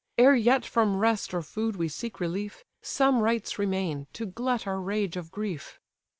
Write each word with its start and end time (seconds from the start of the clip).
Ere 0.17 0.33
yet 0.33 0.65
from 0.65 0.97
rest 0.97 1.31
or 1.31 1.43
food 1.43 1.75
we 1.75 1.87
seek 1.87 2.19
relief, 2.19 2.63
Some 2.81 3.19
rites 3.21 3.59
remain, 3.59 4.07
to 4.13 4.25
glut 4.25 4.65
our 4.65 4.81
rage 4.81 5.15
of 5.15 5.29
grief." 5.29 5.79